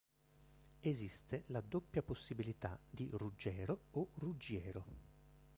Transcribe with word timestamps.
Esiste 0.81 1.43
la 1.49 1.61
doppia 1.61 2.01
possibilità 2.01 2.75
di 2.89 3.07
"Ruggero" 3.13 3.81
o 3.91 4.07
"Ruggiero". 4.15 4.83